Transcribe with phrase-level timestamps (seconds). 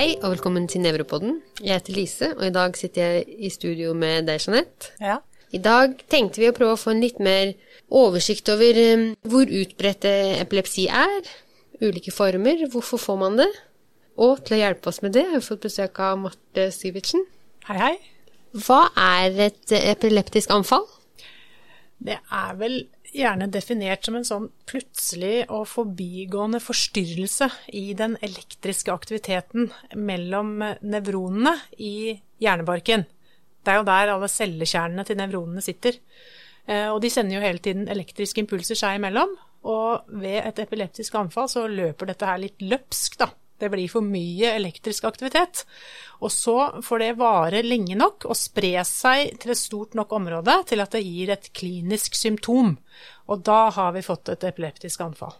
[0.00, 1.34] Hei og velkommen til Nevropodden.
[1.60, 4.94] Jeg heter Lise, og i dag sitter jeg i studio med deg, Jeanette.
[4.96, 5.18] Ja.
[5.52, 7.50] I dag tenkte vi å prøve å få en litt mer
[8.00, 11.28] oversikt over um, hvor utbredt epilepsi er,
[11.84, 13.50] ulike former, hvorfor får man det?
[14.16, 17.28] Og til å hjelpe oss med det har vi fått besøk av Marte Syvertsen.
[17.68, 17.94] Hei, hei.
[18.56, 20.88] Hva er et epileptisk anfall?
[22.00, 28.92] Det er vel gjerne definert som en sånn plutselig og forbigående forstyrrelse i den elektriske
[28.94, 33.06] aktiviteten mellom nevronene i hjernebarken.
[33.60, 35.98] Det er jo der alle cellekjernene til nevronene sitter.
[36.66, 39.34] Eh, og de sender jo hele tiden elektriske impulser seg imellom.
[39.68, 43.28] Og ved et epileptisk anfall så løper dette her litt løpsk, da.
[43.60, 45.64] Det blir for mye elektrisk aktivitet.
[46.24, 50.56] Og så får det vare lenge nok og spre seg til et stort nok område
[50.70, 52.74] til at det gir et klinisk symptom.
[53.28, 55.36] Og da har vi fått et epileptisk anfall.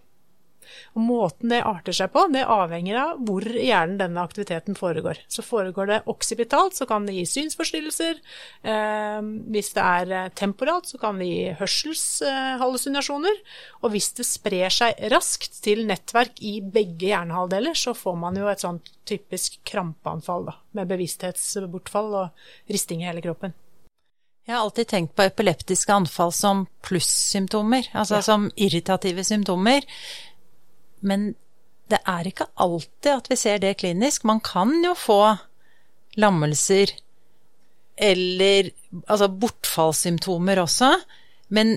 [0.94, 5.22] Og Måten det arter seg på, det avhenger av hvor i hjernen denne aktiviteten foregår.
[5.30, 8.20] Så foregår det oksipitalt, så kan det gi synsforstyrrelser.
[8.62, 9.20] Eh,
[9.54, 13.40] hvis det er eh, temporalt, så kan det gi hørselshallusinasjoner.
[13.80, 18.50] og hvis det sprer seg raskt til nettverk i begge hjernehalvdeler, så får man jo
[18.50, 23.56] et sånt typisk krampeanfall da, med bevissthetsbortfall og risting i hele kroppen.
[24.50, 28.24] Jeg har alltid tenkt på epileptiske anfall som plussymptomer, altså ja.
[28.26, 29.84] som irritative symptomer.
[31.00, 31.32] Men
[31.90, 34.24] det er ikke alltid at vi ser det klinisk.
[34.28, 35.20] Man kan jo få
[36.20, 36.92] lammelser
[38.00, 38.70] eller
[39.06, 40.94] altså bortfallssymptomer også,
[41.52, 41.76] men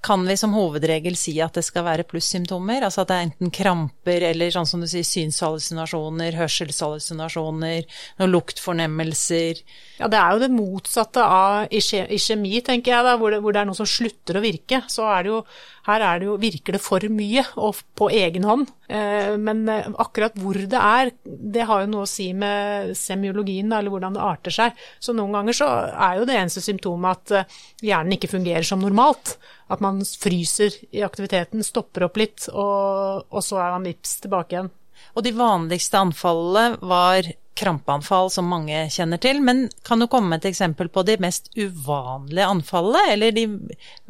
[0.00, 2.84] kan vi som hovedregel si at det skal være plussymptomer?
[2.86, 7.88] Altså at det er enten kramper eller sånn som du sier, synshallusinasjoner, hørselshallusinasjoner,
[8.20, 9.62] noen luktfornemmelser?
[9.98, 13.64] Ja, det er jo det motsatte av iskjemi, tenker jeg, da, hvor det, hvor det
[13.64, 14.84] er noe som slutter å virke.
[14.86, 15.42] Så er det jo
[15.88, 18.68] her er det jo, virker det for mye, og på egen hånd.
[18.88, 23.72] Eh, men eh, akkurat hvor det er, det har jo noe å si med semiologien,
[23.72, 24.82] eller hvordan det arter seg.
[25.00, 27.60] Så noen ganger så er jo det eneste symptomet at eh,
[27.90, 29.38] hjernen ikke fungerer som normalt.
[29.72, 34.56] At man fryser i aktiviteten, stopper opp litt, og, og så er man vips tilbake
[34.56, 34.72] igjen.
[35.16, 37.26] Og de vanligste anfallene var
[37.58, 39.40] krampeanfall, som mange kjenner til.
[39.44, 43.48] Men kan du komme med et eksempel på de mest uvanlige anfallene, eller de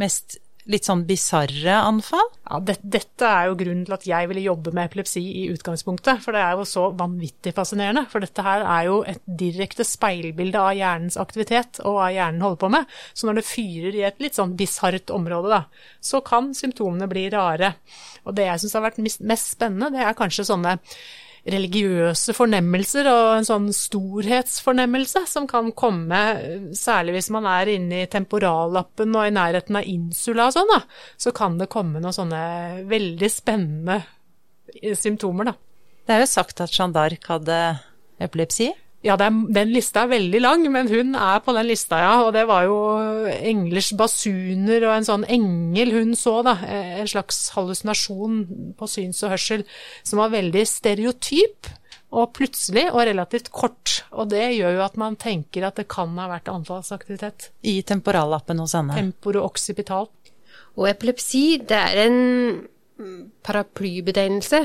[0.00, 2.26] mest litt sånn bisarre anfall?
[2.44, 6.20] Ja, det, dette er jo grunnen til at jeg ville jobbe med epilepsi i utgangspunktet.
[6.24, 8.04] For det er jo så vanvittig fascinerende.
[8.12, 12.62] For dette her er jo et direkte speilbilde av hjernens aktivitet og hva hjernen holder
[12.64, 12.98] på med.
[13.16, 17.28] Så når det fyrer i et litt sånn bisart område, da, så kan symptomene bli
[17.32, 17.74] rare.
[18.28, 20.76] Og det jeg syns har vært mest spennende, det er kanskje sånne
[21.48, 26.20] religiøse fornemmelser og en sånn storhetsfornemmelse som kan komme,
[26.76, 30.82] særlig hvis man er inne i temporallappen og i nærheten av insula og sånn, da,
[31.20, 32.42] så kan det komme noen sånne
[32.90, 34.02] veldig spennende
[34.98, 35.56] symptomer, da.
[36.08, 37.56] Det er jo sagt at Jeanne d'Arc hadde
[38.24, 38.70] epilepsi?
[39.06, 42.14] Ja, den, den lista er veldig lang, men hun er på den lista, ja.
[42.26, 42.78] Og det var jo
[43.30, 46.56] englers basuner og en sånn engel hun så, da.
[46.98, 48.40] En slags hallusinasjon
[48.78, 49.62] på syns og hørsel
[50.02, 51.70] som var veldig stereotyp.
[52.08, 53.98] Og plutselig og relativt kort.
[54.16, 57.50] Og det gjør jo at man tenker at det kan ha vært anfallsaktivitet.
[57.68, 58.96] I temporallappen hos henne.
[58.96, 60.08] Temporooccipital.
[60.78, 62.18] Og epilepsi, det er en
[63.46, 64.64] paraplybetegnelse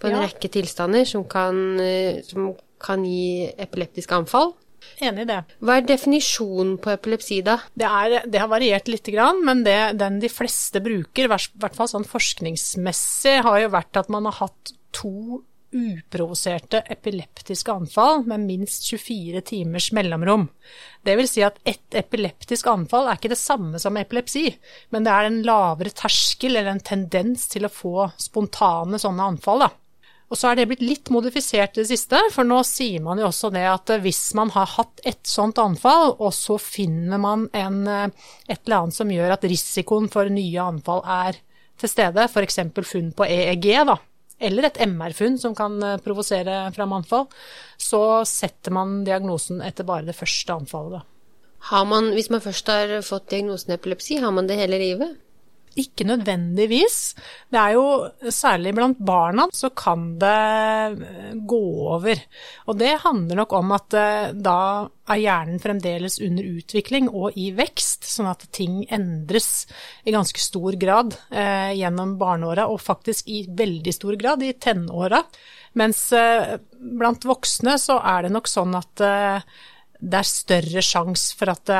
[0.00, 0.26] på en ja.
[0.26, 2.52] rekke tilstander som kan, eh, som
[2.82, 4.54] kan gi epileptisk anfall.
[5.02, 5.40] Enig i det.
[5.64, 7.58] Hva er definisjonen på epilepsi, da?
[7.74, 11.76] Det, er, det har variert lite grann, men det, den de fleste bruker, i hvert
[11.76, 15.42] fall sånn forskningsmessig, har jo vært at man har hatt to
[15.76, 20.46] uprovoserte epileptiske anfall med minst 24 timers mellomrom.
[21.04, 24.46] Det vil si at ett epileptisk anfall er ikke det samme som epilepsi,
[24.94, 29.66] men det er en lavere terskel eller en tendens til å få spontane sånne anfall.
[29.66, 29.70] da.
[30.26, 33.28] Og så er det blitt litt modifisert i det siste, for nå sier man jo
[33.28, 37.78] også det at hvis man har hatt et sånt anfall, og så finner man en,
[37.86, 41.38] eh, et eller annet som gjør at risikoen for nye anfall er
[41.78, 42.58] til stede, f.eks.
[42.88, 43.96] funn på EEG, da,
[44.50, 47.28] eller et MR-funn som kan eh, provosere fram anfall,
[47.78, 50.98] så setter man diagnosen etter bare det første anfallet.
[50.98, 51.46] Da.
[51.70, 55.16] Har man, hvis man først har fått diagnosen epilepsi, har man det hele livet?
[55.76, 57.14] Ikke nødvendigvis.
[57.52, 61.62] Det er jo særlig blant barna så kan det eh, gå
[61.92, 62.22] over.
[62.66, 64.60] Og det handler nok om at eh, da
[65.12, 69.66] er hjernen fremdeles under utvikling og i vekst, sånn at ting endres
[70.06, 75.22] i ganske stor grad eh, gjennom barneåra, og faktisk i veldig stor grad i tenåra.
[75.76, 79.56] Mens eh, blant voksne så er det nok sånn at eh,
[79.96, 81.70] det er større sjanse for at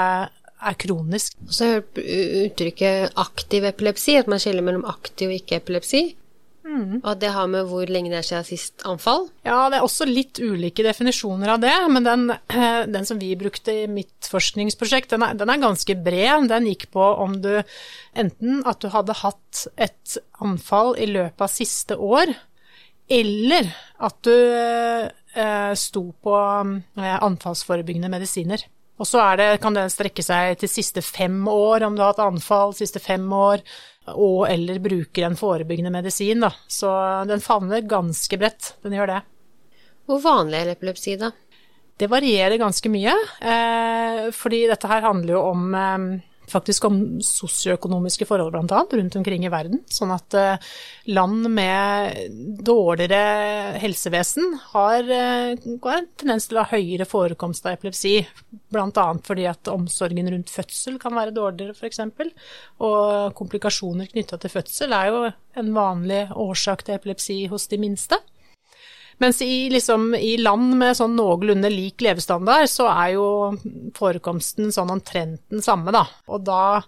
[0.62, 1.36] er kronisk.
[1.48, 1.98] Så har jeg hørt
[2.44, 6.04] uttrykket aktiv epilepsi, at man skiller mellom aktiv og ikke-epilepsi.
[6.66, 9.28] Og det har med hvor lenge det er siden sist anfall.
[9.46, 13.32] Ja, det er også litt ulike definisjoner av det, men den, eh, den som vi
[13.38, 16.48] brukte i mitt forskningsprosjekt, den er, den er, ganske bred.
[16.50, 17.52] Den gikk på om du
[18.18, 22.34] enten at du hadde hatt et anfall i løpet av siste år,
[23.06, 23.70] eller
[24.02, 26.38] at du eh, sto på
[26.98, 28.66] eh, anfallsforebyggende medisiner.
[28.96, 29.20] Og så
[29.60, 33.26] kan den strekke seg til siste fem år, om du har hatt anfall siste fem
[33.32, 33.64] år,
[34.14, 36.44] og eller bruker en forebyggende medisin.
[36.46, 36.52] Da.
[36.66, 36.90] Så
[37.28, 39.20] den favner ganske bredt, den gjør det.
[40.06, 41.32] Hvor vanlig er epilepsi, da?
[41.96, 46.08] Det varierer ganske mye, eh, fordi dette her handler jo om eh,
[46.50, 48.82] faktisk om sosioøkonomiske forhold bl.a.
[48.98, 49.82] rundt omkring i verden.
[49.90, 50.68] Sånn at eh,
[51.10, 58.14] land med dårligere helsevesen har, eh, en tendens til å ha høyere forekomst av epilepsi.
[58.74, 59.06] Bl.a.
[59.26, 62.02] fordi at omsorgen rundt fødsel kan være dårligere f.eks.
[62.86, 65.26] Og komplikasjoner knytta til fødsel er jo
[65.56, 68.20] en vanlig årsak til epilepsi hos de minste.
[69.18, 73.28] Mens i, liksom, i land med sånn noenlunde lik levestandard, så er jo
[73.96, 76.04] forekomsten sånn omtrent den samme, da.
[76.28, 76.82] Og da,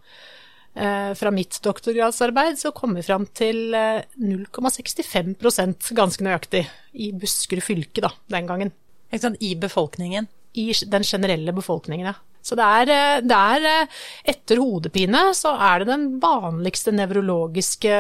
[0.75, 6.67] eh, fra mitt doktorgradsarbeid, så kom vi fram til eh, 0,65% ganske nøyaktig,
[7.01, 8.75] i Buskerud fylke, da, den gangen.
[9.09, 10.29] Ikke sant, I befolkningen?
[10.61, 12.19] I den generelle befolkningen, ja.
[12.45, 13.99] Så det er, eh, det er, eh,
[14.35, 17.97] etter hodepine, så er det den vanligste nevrologiske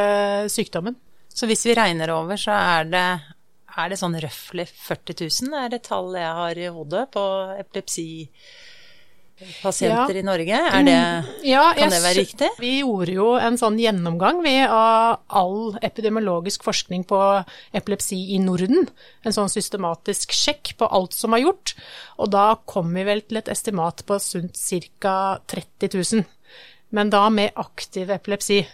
[0.52, 0.96] sykdommen.
[1.32, 3.08] Så hvis vi regner over, så er det
[3.78, 7.22] er det sånn røftlig 40 000, er det tall jeg har i hodet på
[7.60, 10.20] epilepsipasienter ja.
[10.20, 10.58] i Norge?
[10.88, 10.98] Det,
[11.46, 12.48] ja, kan det være riktig?
[12.58, 17.18] Vi gjorde jo en sånn gjennomgang vi, av all epidemiologisk forskning på
[17.76, 18.88] epilepsi i Norden.
[19.22, 21.68] En sånn systematisk sjekk på alt som er gjort.
[22.18, 24.54] Og da kom vi vel til et estimat på sunt
[24.98, 25.16] ca.
[25.46, 26.24] 30 000.
[26.90, 28.66] Men da med aktiv epilepsi.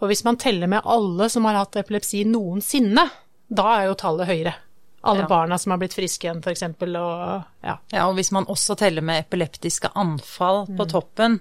[0.00, 3.04] For hvis man teller med alle som har hatt epilepsi noensinne,
[3.50, 4.54] da er jo tallet høyere.
[5.00, 5.28] Alle ja.
[5.30, 6.62] barna som har blitt friske igjen, f.eks.
[6.84, 7.76] Og, ja.
[7.90, 10.90] ja, og hvis man også teller med epileptiske anfall på mm.
[10.92, 11.38] toppen,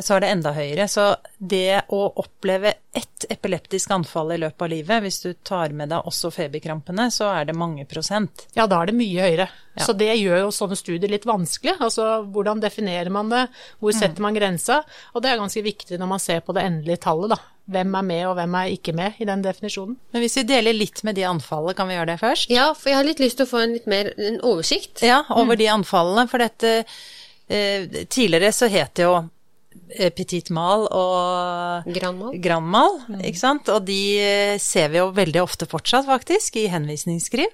[0.00, 0.86] så er det enda høyere.
[0.88, 1.06] Så
[1.38, 6.08] det å oppleve ett epileptisk anfall i løpet av livet, hvis du tar med deg
[6.08, 8.46] også feberkrampene, så er det mange prosent.
[8.56, 9.48] Ja, da er det mye høyere.
[9.74, 9.86] Ja.
[9.88, 11.76] Så det gjør jo sånne studier litt vanskelig.
[11.84, 13.46] Altså hvordan definerer man det,
[13.80, 13.98] hvor mm.
[14.00, 14.80] setter man grensa?
[15.12, 18.04] Og det er ganske viktig når man ser på det endelige tallet, da hvem er
[18.04, 19.96] med og hvem er ikke med i den definisjonen.
[20.12, 22.50] Men hvis vi deler litt med de anfallene, kan vi gjøre det først?
[22.52, 25.00] Ja, for jeg har litt lyst til å få en litt mer en oversikt.
[25.04, 25.60] Ja, over mm.
[25.62, 26.26] de anfallene.
[26.28, 26.74] For dette
[27.48, 29.16] eh, Tidligere så het det jo
[30.16, 32.18] Petit Mal og Grand
[32.66, 33.00] Mal.
[33.08, 33.20] mm.
[33.28, 33.68] ikke sant?
[33.70, 37.52] Og de eh, ser vi jo veldig ofte fortsatt, faktisk, i henvisningsskriv.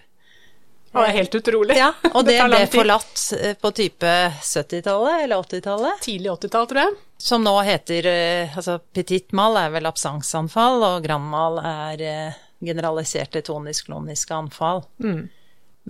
[0.91, 1.77] Det er helt utrolig.
[1.79, 6.01] Ja, Og det, det ble forlatt eh, på type 70-tallet eller 80-tallet?
[6.03, 6.97] Tidlig 80-tall, tror jeg.
[7.21, 12.41] Som nå heter eh, altså Petit mal er vel absansanfall, og grand mal er eh,
[12.65, 14.83] generaliserte tonisk-kloniske anfall.
[15.05, 15.29] Mm.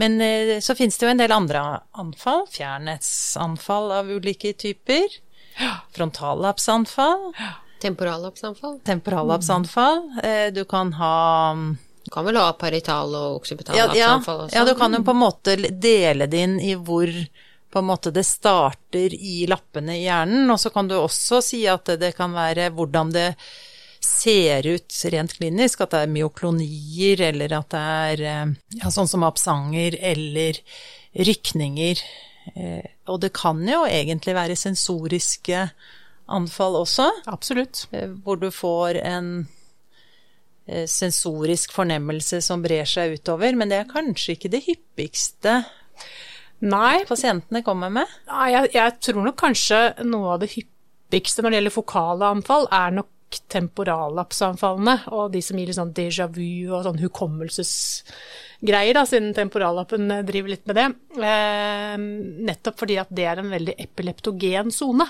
[0.00, 0.23] Men
[0.62, 1.61] så finnes det jo en del andre
[1.99, 2.44] anfall.
[2.53, 5.17] Fjernhetsanfall av ulike typer.
[5.96, 7.30] Frontallapsanfall.
[7.80, 8.80] Temporallapsanfall.
[8.84, 10.02] Temporallapsanfall.
[10.54, 11.14] Du kan ha
[11.56, 14.58] mm, du kan vel ha parital og oksypitalapsanfall ja, ja.
[14.58, 17.10] Ja, du kan jo på en måte dele det inn i hvor
[17.70, 21.60] på en måte det starter i lappene i hjernen, og så kan du også si
[21.70, 23.29] at det kan være hvordan det
[24.02, 29.10] ser ut rent klinisk, at det er myoklonier, eller at det er eh, ja, sånn
[29.10, 30.58] som absanger eller
[31.14, 32.02] rykninger.
[33.10, 35.69] Og det kan jo egentlig være sensoriske
[36.31, 37.10] anfall også.
[37.31, 37.88] Absolutt.
[37.93, 39.32] Eh, hvor du får en
[40.70, 45.62] Eh, sensorisk fornemmelse som brer seg utover, men det er kanskje ikke det hyppigste
[46.62, 47.00] Nei.
[47.08, 48.10] pasientene kommer med?
[48.29, 52.69] Nei, jeg, jeg, tror nok kanskje noe av det hyppigste når det gjelder fokale anfall,
[52.70, 53.10] er nok
[53.53, 60.10] temporallapsanfallene, og de som gir litt sånn déjà vu og sånn hukommelsesgreier, da, siden temporallappen
[60.29, 60.89] driver litt med det.
[61.31, 61.96] Eh,
[62.51, 65.06] nettopp fordi at det er en veldig epileptogen sone.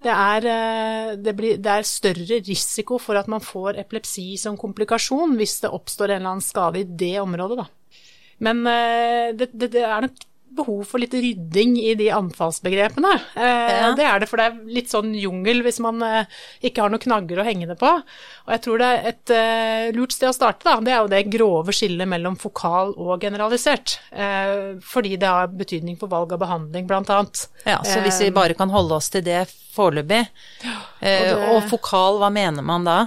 [0.00, 5.60] Det eh, det, det er, større risiko for at man får epilepsi som komplikasjon hvis
[5.64, 7.68] det oppstår en eller annen skade i det området, da.
[8.40, 10.26] Men eh, det, det, det er nok
[10.56, 13.12] behov for litt rydding i de anfallsbegrepene.
[13.34, 13.90] Eh, ja.
[13.96, 17.04] Det er det, for det er litt sånn jungel hvis man eh, ikke har noen
[17.04, 17.92] knagger å henge det på.
[18.46, 21.12] Og jeg tror det er et eh, lurt sted å starte, da, det er jo
[21.12, 23.98] det grove skillet mellom fokal og generalisert.
[24.90, 27.46] Fordi det har betydning for valg av behandling, blant annet.
[27.64, 30.24] Ja, så hvis vi bare kan holde oss til det foreløpig.
[30.66, 31.34] og, det...
[31.54, 32.98] og fokal, hva mener man da?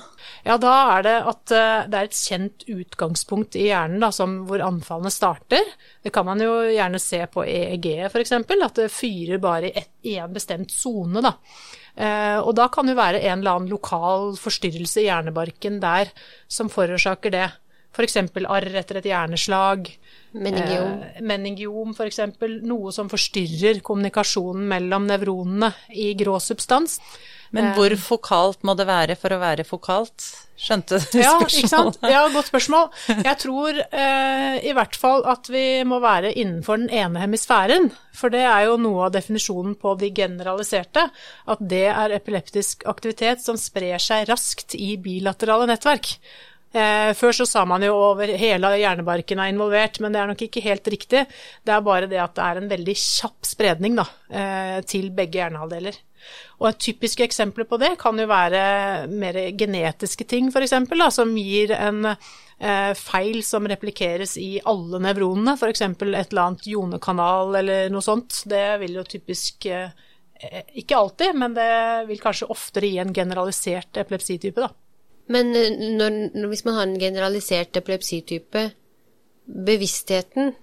[0.44, 4.10] Ja, da er det at eh, det er et kjent utgangspunkt i hjernen da,
[4.48, 5.70] hvor anfallene starter.
[6.04, 10.36] Det kan man jo gjerne se på EEG f.eks., at det fyrer bare i én
[10.36, 11.24] bestemt sone.
[11.24, 11.38] da.
[11.96, 16.12] Eh, og da kan det være en eller annen lokal forstyrrelse i hjernebarken der
[16.52, 17.48] som forårsaker det.
[17.94, 18.18] F.eks.
[18.50, 19.92] arr etter et hjerneslag.
[20.34, 20.96] Meningiom.
[21.14, 22.20] Eh, meningiom, f.eks.
[22.66, 27.00] Noe som forstyrrer kommunikasjonen mellom nevronene i grå substans.
[27.54, 30.24] Men hvor fokalt må det være for å være fokalt?
[30.58, 31.58] Skjønte du Ja, spørsmålet?
[31.60, 32.00] ikke sant?
[32.10, 32.88] Ja, godt spørsmål.
[33.28, 37.92] Jeg tror eh, i hvert fall at vi må være innenfor den ene hemisfæren.
[38.18, 41.06] For det er jo noe av definisjonen på de generaliserte.
[41.46, 46.16] At det er epileptisk aktivitet som sprer seg raskt i bilaterale nettverk.
[46.74, 50.42] Eh, før så sa man jo over hele hjernebarken er involvert, men det er nok
[50.42, 51.28] ikke helt riktig.
[51.62, 55.38] Det er bare det at det er en veldig kjapp spredning da, eh, til begge
[55.38, 56.00] hjernehalvdeler.
[56.64, 58.64] Og et typisk eksempel på det kan jo være
[59.12, 60.74] mer genetiske ting, f.eks.,
[61.14, 65.84] som gir en eh, feil som replikeres i alle nevronene, f.eks.
[65.84, 68.48] et eller annet jonekanal eller noe sånt.
[68.50, 69.70] Det vil jo typisk
[70.74, 71.74] ikke alltid, men det
[72.10, 74.72] vil kanskje oftere gi en generalisert epilepsitype, da.
[75.32, 78.68] Men eh, når, hvis man har en generalisert epilepsitype,
[79.44, 80.54] bevisstheten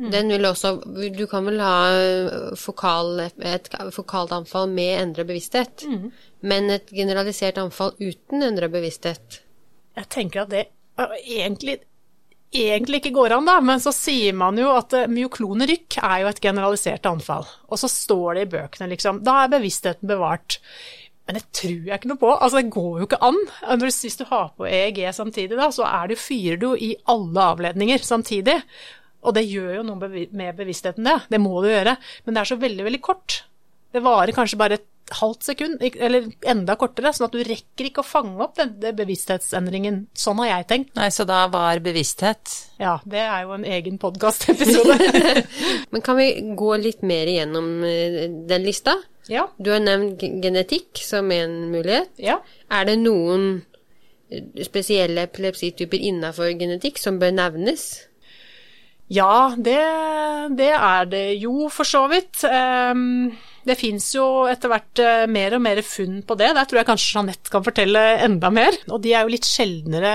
[0.00, 0.70] den vil også
[1.12, 5.84] Du kan vel ha fokal, et fokalt anfall med endret bevissthet,
[6.40, 9.40] men et generalisert anfall uten endret bevissthet
[9.98, 10.64] Jeg tenker at det
[11.26, 11.78] egentlig,
[12.52, 16.30] egentlig ikke går an, da, men så sier man jo at uh, myoklonerykk er jo
[16.30, 17.46] et generalisert anfall.
[17.70, 19.22] Og så står det i bøkene, liksom.
[19.24, 20.58] Da er bevisstheten bevart.
[21.30, 22.30] Men det tror jeg ikke noe på.
[22.34, 23.36] Altså, det går jo ikke an.
[23.84, 28.02] Hvis du har på EEG samtidig, da, så er det, fyrer du i alle avledninger
[28.02, 28.56] samtidig.
[29.22, 31.28] Og det gjør jo noe med bevisstheten, det.
[31.30, 31.94] Det må du gjøre.
[32.24, 33.44] Men det er så veldig, veldig kort.
[33.94, 34.88] Det varer kanskje bare et
[35.20, 38.98] halvt sekund, eller enda kortere, sånn at du rekker ikke å fange opp den, den
[38.98, 40.00] bevissthetsendringen.
[40.18, 40.92] Sånn har jeg tenkt.
[40.98, 42.56] Nei, så da hva er bevissthet?
[42.82, 44.98] Ja, det er jo en egen podkastepisode.
[45.94, 48.98] Men kan vi gå litt mer igjennom eh, den lista?
[49.30, 49.46] Ja.
[49.58, 52.12] Du har nevnt genetikk som en mulighet.
[52.18, 52.40] Ja.
[52.70, 53.62] Er det noen
[54.30, 57.88] eh, spesielle epilepsityper innafor genetikk som bør nevnes?
[59.10, 59.78] Ja, det,
[60.58, 62.44] det, er det jo for så vidt.
[62.46, 63.32] Um,
[63.66, 66.50] det fins jo etter hvert uh, mer og mer funn på det.
[66.56, 68.76] Der tror jeg kanskje Jeanette kan fortelle enda mer.
[68.88, 70.12] Og de er jo litt sjeldnere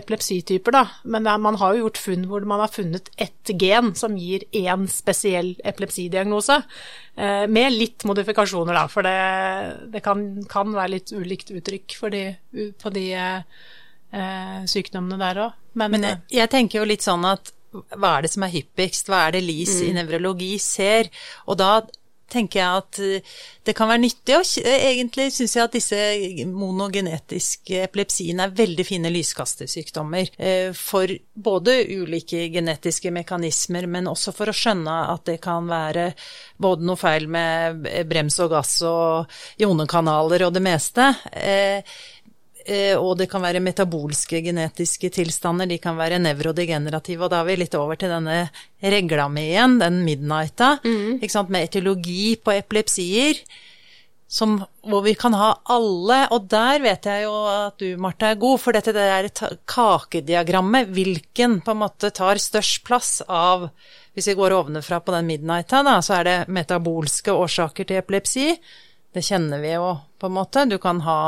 [0.00, 0.84] epilepsityper, da.
[1.14, 4.88] Men man har jo gjort funn hvor man har funnet ett gen som gir én
[4.92, 6.62] spesiell epilepsidiagnose.
[7.16, 8.86] Uh, med litt modifikasjoner, da.
[8.92, 9.16] For det,
[9.94, 12.26] det kan, kan, være litt ulikt uttrykk de,
[12.80, 13.06] på de
[14.12, 15.58] eh, sykdommene der òg.
[15.80, 19.08] Men, Men jeg, jeg tenker jo litt sånn at hva er det som er hyppigst,
[19.08, 19.84] hva er det LIS mm.
[19.86, 21.08] i nevrologi ser?
[21.48, 21.78] Og da
[22.32, 23.00] tenker jeg at
[23.62, 25.98] det kan være nyttig, og egentlig syns jeg at disse
[26.50, 30.32] monogenetiske epilepsiene er veldig fine lyskastersykdommer
[30.78, 36.08] for både ulike genetiske mekanismer, men også for å skjønne at det kan være
[36.62, 39.30] både noe feil med brems og gass og
[39.62, 41.12] jonekanaler og det meste.
[42.98, 47.26] Og det kan være metabolske genetiske tilstander, de kan være nevrodegenerative.
[47.26, 48.46] Og da er vi litt over til denne
[48.82, 51.20] regla mi igjen, den midnighta, mm.
[51.48, 53.42] med etiologi på epilepsier.
[54.32, 54.54] Som,
[54.88, 58.62] hvor vi kan ha alle, og der vet jeg jo at du, Marte, er god,
[58.62, 63.68] for dette det der kakediagrammet, hvilken på en måte tar størst plass av
[64.16, 68.48] Hvis vi går ovenfra på den midnighta, da, så er det metabolske årsaker til epilepsi.
[69.12, 70.64] Det kjenner vi jo, på en måte.
[70.68, 71.18] Du kan ha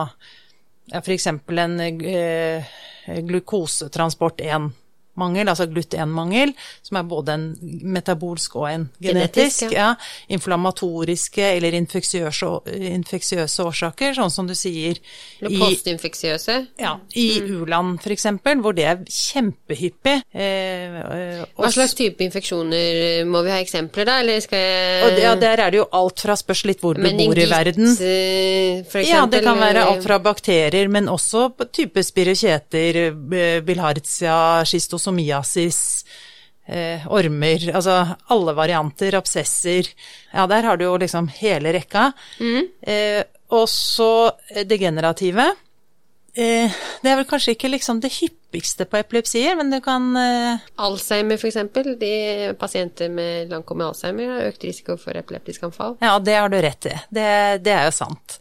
[0.93, 1.26] ja, f.eks.
[1.26, 2.64] en eh,
[3.07, 4.73] glukosetransport 1
[5.21, 7.47] mangel, altså glutenmangel, som er både en
[7.94, 9.85] metabolsk og en genetisk, genetisk ja.
[9.85, 9.90] Ja,
[10.35, 12.50] inflammatoriske eller infeksiøse,
[12.94, 14.99] infeksiøse, årsaker, sånn som du sier
[15.40, 16.56] eller Postinfeksiøse?
[16.80, 17.50] Ja, i mm.
[17.59, 18.26] u-land f.eks.,
[18.64, 20.16] hvor det er kjempehyppig.
[20.33, 25.14] Eh, eh Hva slags type infeksjoner eh, må vi ha eksempler, da, eller skal jeg
[25.14, 27.49] det, Ja, der er det jo alt fra spørs litt hvor du men bor i
[27.50, 27.90] verden.
[27.94, 33.00] Eh, for eksempel, ja, det kan være alt fra bakterier, men også type spirocheter,
[33.66, 36.04] bilhartia, skistos schistosomiasis,
[36.66, 39.88] eh, ormer, altså alle varianter, absesser.
[40.32, 42.12] Ja, der har du jo liksom hele rekka.
[42.40, 42.68] Mm.
[42.82, 44.32] Eh, og så
[44.64, 45.54] degenerative.
[46.34, 46.70] Eh,
[47.02, 50.64] det er vel kanskje ikke liksom det hyppigste på epilepsier, men du kan eh...
[50.82, 51.61] Alzheimer f.eks.
[52.00, 55.96] De pasienter med langtkommende Alzheimer har økt risiko for epileptisk anfall.
[56.00, 56.96] Ja, det har du rett i.
[57.08, 57.30] Det,
[57.62, 58.40] det er jo sant.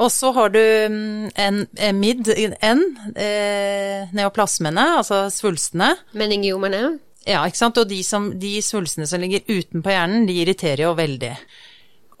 [0.00, 2.28] Og så har du en, en mid,
[2.64, 2.84] N,
[3.16, 5.90] eh, neoplasmene, altså svulstene.
[6.16, 6.98] Meningiomene.
[7.28, 7.78] Ja, ikke sant.
[7.78, 11.34] Og de, som, de svulstene som ligger utenpå hjernen, de irriterer jo veldig.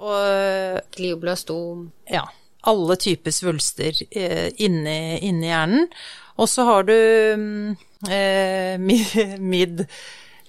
[0.02, 1.88] Og Glioblastom.
[2.12, 2.26] Ja.
[2.68, 5.88] Alle typer svulster eh, inni, inni hjernen.
[6.38, 9.82] Og så har du eh, mid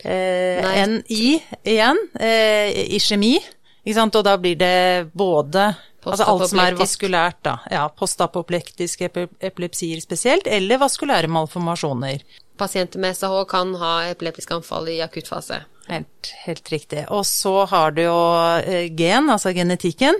[0.03, 1.25] eh, NI
[1.65, 3.37] igjen, eh, iskjemi.
[3.83, 4.15] Ikke sant?
[4.15, 5.73] Og da blir det både
[6.03, 7.57] Altså alt som er vaskulært, da.
[7.71, 9.07] Ja, postapoplektiske
[9.39, 12.23] epilepsier spesielt, eller vaskulære malformasjoner.
[12.57, 15.63] pasienter med SAH kan ha epileptisk anfall i akuttfase.
[15.87, 17.05] Helt, helt riktig.
[17.09, 18.19] Og så har du jo
[18.59, 20.15] eh, gen, altså genetikken.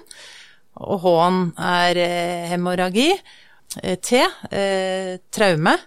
[0.75, 2.00] Og H-en er
[2.50, 3.12] hemoragi.
[3.12, 3.22] hemorragi.
[3.82, 5.77] Eh, T, eh, traume.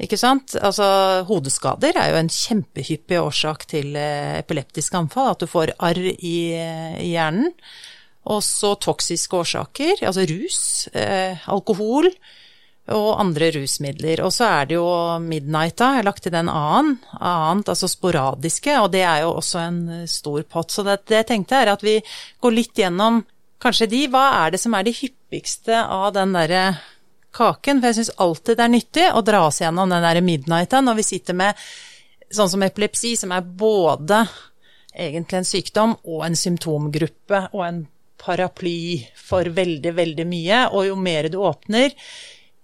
[0.00, 0.56] Ikke sant?
[0.56, 0.86] Altså,
[1.28, 6.36] hodeskader er jo en kjempehyppig årsak til eh, epileptiske anfall, at du får arr i,
[6.56, 7.52] eh, i hjernen.
[8.32, 10.62] Og så toksiske årsaker, altså rus,
[10.94, 12.08] eh, alkohol
[12.92, 14.22] og andre rusmidler.
[14.26, 14.86] Og så er det jo
[15.22, 19.36] midnight, da, jeg har lagt til den annen, annet, altså sporadiske, og det er jo
[19.36, 20.74] også en eh, stor pott.
[20.74, 21.98] Så det, det jeg tenkte er at vi
[22.42, 23.22] går litt gjennom
[23.62, 26.64] kanskje de, hva er det som er de hyppigste av den derre
[27.34, 27.80] kaken?
[27.80, 31.00] For jeg syns alltid det er nyttig å dra oss gjennom den derre midnighten når
[31.00, 31.58] vi sitter med
[32.32, 34.22] sånn som epilepsi, som er både
[34.92, 37.82] egentlig en sykdom og en symptomgruppe og en
[38.22, 40.62] paraply for veldig, veldig mye.
[40.72, 41.94] Og jo mer du åpner,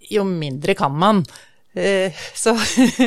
[0.09, 1.23] jo mindre kan man.
[1.73, 2.55] Eh, Så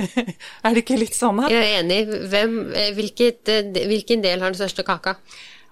[0.63, 1.55] er det ikke litt sånn her?
[1.55, 2.03] Jeg er enig.
[2.33, 5.17] Hvem, eh, hvilket, eh, hvilken del har den største kaka?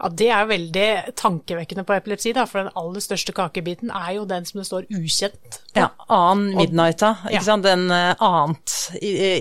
[0.00, 4.24] Ja, Det er veldig tankevekkende på epilepsi, da, for den aller største kakebiten er jo
[4.24, 5.58] den som det står ukjent på.
[5.76, 7.40] Ja, annen midnighta, ikke Ja.
[7.46, 7.62] sant.
[7.68, 8.90] Den uh, annet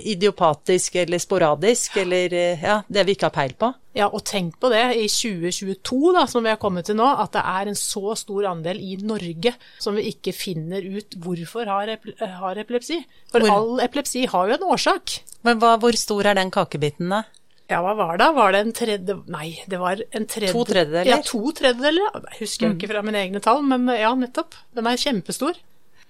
[0.06, 3.72] idiopatisk eller sporadisk, eller uh, ja, det vi ikke har peil på.
[3.98, 7.34] Ja, og tenk på det i 2022, da, som vi har kommet til nå, at
[7.36, 11.96] det er en så stor andel i Norge som vi ikke finner ut hvorfor har,
[12.20, 13.01] har epilepsi.
[13.32, 15.20] For Hvor- all epilepsi har jo en årsak.
[15.44, 17.24] Men hva, hvor stor er den kakebiten, da?
[17.69, 18.27] Ja, hva var det?
[18.33, 20.53] Var det en tredje Nei, det var en tredje...
[20.55, 21.09] To tredjedeler?
[21.11, 22.15] Ja, to tredjedeler.
[22.31, 24.57] Jeg husker jo ikke fra mine egne tall, men ja, nettopp.
[24.73, 25.59] Den er kjempestor.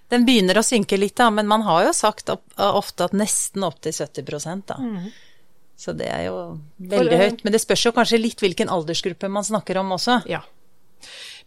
[0.09, 3.65] Den begynner å synke litt, da, men man har jo sagt opp, ofte at nesten
[3.67, 4.79] opp til 70 da.
[5.79, 6.37] Så det er jo
[6.91, 7.43] veldig eh, høyt.
[7.45, 10.21] Men det spørs jo kanskje litt hvilken aldersgruppe man snakker om også.
[10.27, 10.41] Ja.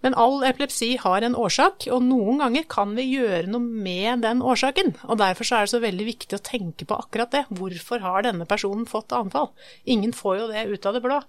[0.03, 4.43] Men all epilepsi har en årsak, og noen ganger kan vi gjøre noe med den
[4.43, 4.95] årsaken.
[5.07, 7.45] Og derfor er det så veldig viktig å tenke på akkurat det.
[7.55, 9.53] Hvorfor har denne personen fått anfall?
[9.87, 11.21] Ingen får jo det ut av det blå.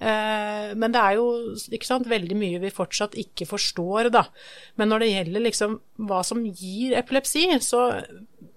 [0.00, 4.24] Eh, men det er jo sant, veldig mye vi fortsatt ikke forstår, da.
[4.80, 7.90] Men når det gjelder liksom hva som gir epilepsi, så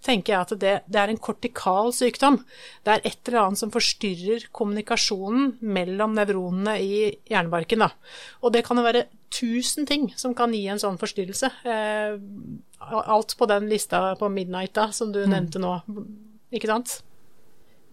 [0.04, 2.42] tenker jeg at det, det er en kortikal sykdom.
[2.84, 7.86] Det er et eller annet som forstyrrer kommunikasjonen mellom nevronene i hjernebarken.
[7.86, 7.92] Da.
[8.44, 11.50] Og det kan jo være tusen ting som kan gi en sånn forstyrrelse.
[11.65, 12.17] Eh,
[13.02, 15.78] alt på den lista på Midnight da, som du nevnte nå.
[16.54, 17.00] Ikke sant?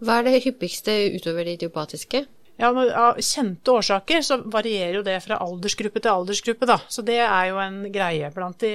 [0.01, 2.25] Hva er det hyppigste utover det idiopatiske?
[2.61, 6.77] Ja, Av kjente årsaker så varierer jo det fra aldersgruppe til aldersgruppe, da.
[6.89, 8.73] Så det er jo en greie blant de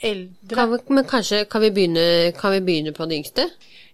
[0.00, 0.56] eldre.
[0.56, 2.06] Kan vi, men kanskje kan vi, begynne,
[2.38, 3.48] kan vi begynne på de yngste?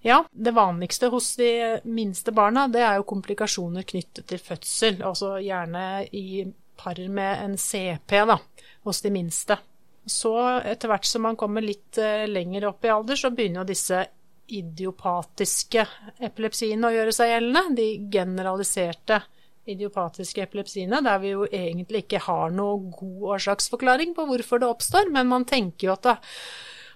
[0.06, 5.00] Ja, det vanligste hos de minste barna, det er jo komplikasjoner knyttet til fødsel.
[5.02, 6.44] Altså gjerne i
[6.76, 8.38] par med en CP, da,
[8.86, 9.58] hos de minste.
[10.06, 13.70] Så etter hvert som man kommer litt eh, lenger opp i alder, så begynner jo
[13.72, 14.04] disse
[14.46, 15.82] idiopatiske
[16.28, 17.74] epilepsiene å gjøre seg gjeldende.
[17.74, 19.20] De generaliserte
[19.66, 25.10] idiopatiske epilepsiene, der vi jo egentlig ikke har noe god årsaksforklaring på hvorfor det oppstår,
[25.10, 26.16] men man tenker jo at det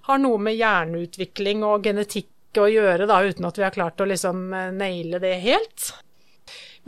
[0.07, 4.09] har noe med hjerneutvikling og genetikk å gjøre, da, uten at vi har klart å
[4.11, 5.91] liksom eh, naile det helt.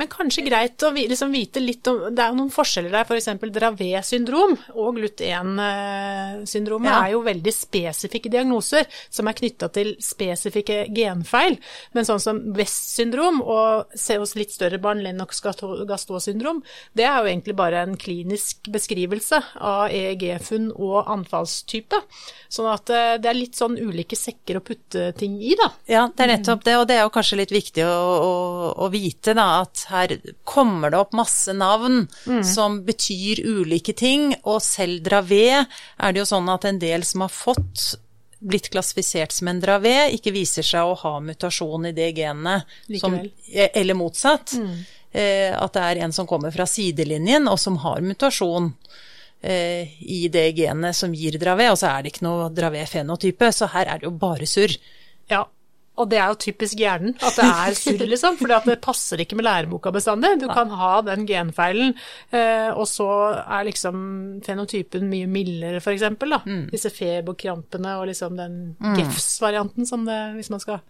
[0.02, 3.28] Men kanskje greit å liksom vite litt om Det er jo noen forskjeller der, f.eks.
[3.54, 6.96] Dravet-syndrom og GLUT1-syndromet ja.
[7.04, 11.54] er jo veldig spesifikke diagnoser som er knytta til spesifikke genfeil.
[11.94, 16.64] Men sånn som West-syndrom og se hos litt større barn Lennox-Gastaut-syndrom,
[16.98, 22.02] det er jo egentlig bare en klinisk beskrivelse av EEG-funn og anfallstype.
[22.50, 25.70] Sånn at eh, det er litt sånn ulike sekker å putte ting i, da.
[25.86, 28.34] Ja, det er nettopp det, og det er jo kanskje litt viktig å, å,
[28.82, 30.16] å vite, da, at her
[30.48, 32.06] kommer det opp masse navn
[32.46, 37.26] som betyr ulike ting, og selv Dravé er det jo sånn at en del som
[37.26, 37.92] har fått
[38.42, 42.66] blitt klassifisert som en dravé, ikke viser seg å ha mutasjon i det genet,
[42.98, 43.30] som, Likevel.
[43.70, 44.56] eller motsatt.
[45.12, 48.72] Eh, at det er en som kommer fra sidelinjen, og som har mutasjon
[49.44, 53.70] eh, i det genet som gir dravé, og så er det ikke noe dravé-fenotype, så
[53.74, 54.74] her er det jo bare surr.
[55.30, 55.44] Ja,
[56.00, 58.38] og det er jo typisk hjernen, at det er surr, liksom.
[58.40, 60.34] For det passer ikke med læreboka bestandig.
[60.40, 61.92] Du kan ha den genfeilen,
[62.32, 63.08] eh, og så
[63.42, 63.98] er liksom
[64.46, 66.38] fenotypen mye mildere, for eksempel.
[66.72, 70.80] Disse feberkrampene og liksom den GEFS-varianten, som det, hvis man skal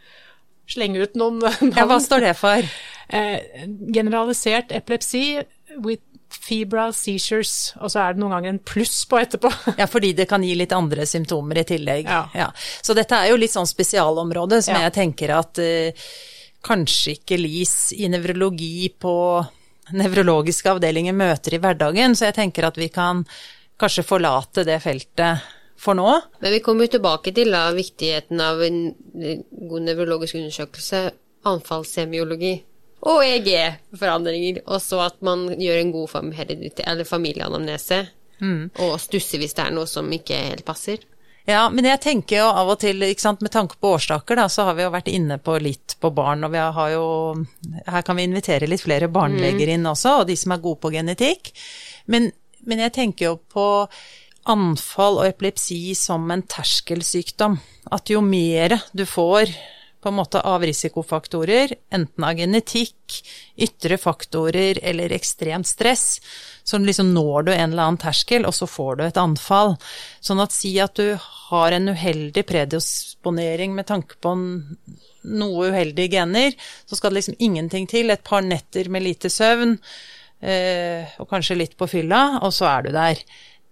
[0.70, 1.74] slenge ut noen navn.
[1.74, 2.72] Ja, hva står det for?
[3.12, 5.42] Eh, generalisert epilepsi
[5.84, 6.00] with
[6.32, 9.50] febrile seizures, og så er det noen ganger en pluss på etterpå.
[9.80, 12.08] Ja, fordi det kan gi litt andre symptomer i tillegg.
[12.08, 12.48] Ja.
[12.82, 14.86] Så dette er jo litt sånn spesialområde som Ja.
[14.88, 16.12] jeg tenker at uh,
[16.66, 19.14] kanskje ikke LIS i nevrologi på
[19.92, 23.24] nevrologiske avdelinger møter i hverdagen, så jeg tenker at vi kan
[23.82, 25.42] kanskje forlate det feltet
[25.82, 26.06] for nå.
[26.40, 28.84] Men vi kommer jo tilbake til da, viktigheten av en
[29.50, 31.00] god nevrologisk undersøkelse,
[31.50, 32.60] anfallssemiologi
[33.02, 36.12] og EG-forandringer, og så at man gjør en god
[37.08, 38.04] familieanamnese,
[38.38, 38.60] mm.
[38.84, 41.02] og stusser hvis det er noe som ikke helt passer.
[41.48, 44.68] Ja, men jeg tenker jo av og til, sant, med tanke på årsaker, da, så
[44.68, 47.06] har vi jo vært inne på litt på barn, og vi har jo
[47.88, 49.74] Her kan vi invitere litt flere barneleger mm.
[49.74, 51.50] inn også, og de som er gode på genetikk.
[52.06, 52.30] Men,
[52.62, 53.66] men jeg tenker jo på
[54.52, 57.58] anfall og epilepsi som en terskelsykdom.
[57.94, 59.50] At jo mer du får
[60.02, 63.20] på en måte av risikofaktorer, enten av genetikk,
[63.54, 66.18] ytre faktorer eller ekstremt stress,
[66.64, 69.76] så liksom når du en eller annen terskel, og så får du et anfall.
[70.22, 74.34] Sånn at si at du har en uheldig predisponering med tanke på
[75.22, 76.54] noe uheldige gener,
[76.86, 78.10] så skal det liksom ingenting til.
[78.10, 79.76] Et par netter med lite søvn,
[80.42, 83.22] eh, og kanskje litt på fylla, og så er du der.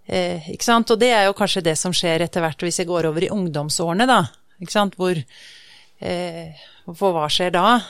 [0.07, 0.90] Eh, ikke sant?
[0.90, 3.35] Og det er jo kanskje det som skjer etter hvert hvis jeg går over i
[3.35, 4.25] ungdomsårene, da.
[4.61, 4.99] Ikke sant?
[4.99, 5.19] Hvor
[6.01, 7.81] for hva skjer da?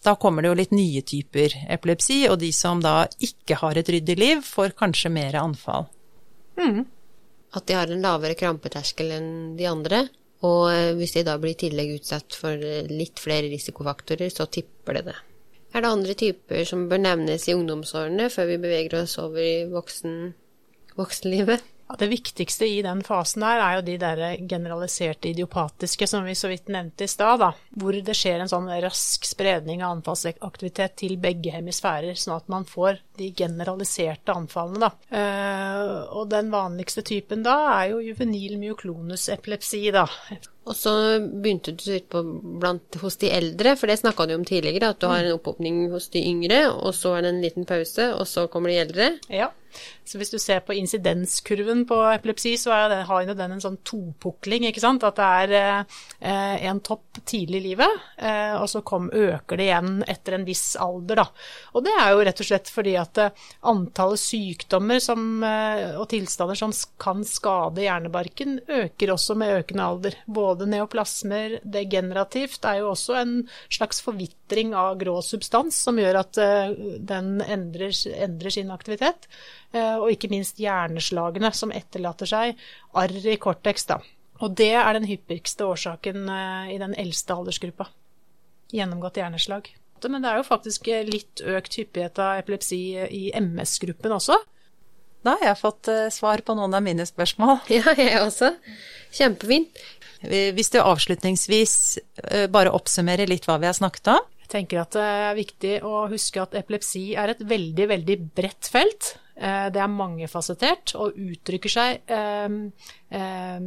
[0.00, 3.90] Da kommer det jo litt nye typer epilepsi, og de som da ikke har et
[3.92, 5.90] ryddig liv, får kanskje mer anfall.
[6.56, 6.86] Mm.
[7.56, 10.06] At de har en lavere krampeterskel enn de andre.
[10.46, 12.56] Og eh, hvis de da blir i tillegg utsatt for
[12.88, 15.18] litt flere risikofaktorer, så tipper det det.
[15.70, 19.68] Er det andre typer som bør nevnes i ungdomsårene før vi beveger oss over i
[19.70, 20.16] voksen,
[20.98, 21.62] voksenlivet?
[21.90, 26.36] Ja, det viktigste i den fasen der er jo de der generaliserte idiopatiske som vi
[26.38, 27.42] så vidt nevnte i stad,
[27.74, 32.68] hvor det skjer en sånn rask spredning av anfallsaktivitet til begge hemisfærer, sånn at man
[32.68, 34.88] får de generaliserte anfallene.
[34.88, 34.90] Da.
[35.12, 40.06] Uh, og den vanligste typen da er jo juvenil myoklonus epilepsi, da.
[40.70, 42.20] Og så begynte du på
[42.60, 45.86] blant, hos de eldre, for det snakka du om tidligere, at du har en opphopning
[45.90, 49.14] hos de yngre, og så er det en liten pause, og så kommer de eldre.
[49.32, 49.50] Ja.
[50.04, 53.78] Så hvis du ser på insidenskurven på epilepsi, så det, har jo den en sånn
[53.86, 55.06] topukling, ikke sant.
[55.06, 59.68] At det er eh, en topp tidlig i livet, eh, og så kom, øker det
[59.68, 61.26] igjen etter en viss alder, da.
[61.74, 63.32] Og det er jo rett og slett fordi at eh,
[63.66, 70.18] antallet sykdommer som, eh, og tilstander som kan skade hjernebarken, øker også med økende alder.
[70.26, 73.34] Både neoplasmer, degenerativt, er jo også en
[73.68, 76.76] slags forvitring av grå substans som gjør at eh,
[77.10, 79.28] den endrer, endrer sin aktivitet.
[79.72, 82.56] Eh, og ikke minst hjerneslagene som etterlater seg
[82.94, 83.88] arr i cortex.
[83.90, 84.00] Da.
[84.40, 86.30] Og det er den hyppigste årsaken
[86.72, 87.90] i den eldste aldersgruppa.
[88.72, 89.68] Gjennomgått hjerneslag.
[90.08, 94.38] Men det er jo faktisk litt økt hyppighet av epilepsi i MS-gruppen også.
[95.26, 97.58] Da har jeg fått eh, svar på noen av mine spørsmål.
[97.76, 98.54] Ja, jeg også.
[99.12, 99.82] Kjempefint.
[100.20, 101.74] Hvis du avslutningsvis
[102.52, 104.26] bare oppsummerer litt hva vi har snakket om?
[104.44, 108.68] Jeg tenker at det er viktig å huske at epilepsi er et veldig, veldig bredt
[108.68, 109.14] felt.
[109.40, 112.56] Eh, det er mangefasettert og uttrykker seg eh,
[113.16, 113.60] eh,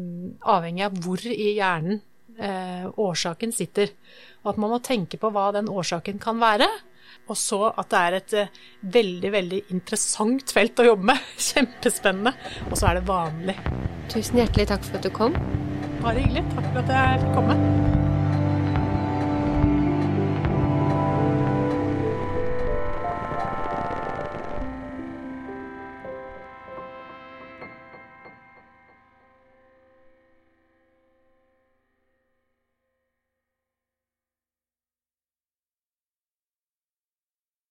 [0.53, 2.01] avhengig av hvor i hjernen
[2.39, 3.93] årsaken sitter.
[4.43, 6.67] Og at man må tenke på hva den årsaken kan være.
[7.29, 8.35] Og så at det er et
[8.97, 11.31] veldig, veldig interessant felt å jobbe med.
[11.49, 12.35] Kjempespennende.
[12.69, 13.57] Og så er det vanlig.
[14.11, 15.39] Tusen hjertelig takk for at du kom.
[16.03, 16.45] Bare hyggelig.
[16.57, 17.82] Takk for at jeg fikk komme.